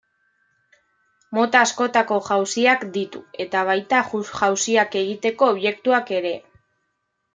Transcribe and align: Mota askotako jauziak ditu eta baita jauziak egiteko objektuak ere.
Mota 1.37 1.59
askotako 1.65 2.17
jauziak 2.29 2.85
ditu 2.95 3.21
eta 3.45 3.61
baita 3.69 3.99
jauziak 4.31 4.99
egiteko 5.03 5.51
objektuak 5.57 6.11
ere. 6.23 6.33